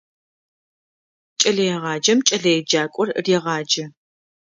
Кӏэлэегъаджэм 1.39 2.19
кӏэлэеджакӏор 2.27 3.07
регъаджэ. 3.25 3.85